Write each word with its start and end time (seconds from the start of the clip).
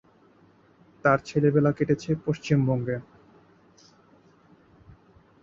তার 1.05 1.19
ছেলেবেলা 1.25 1.71
কেটেছে 1.71 2.11
পশ্চিমবঙ্গে। 2.25 2.97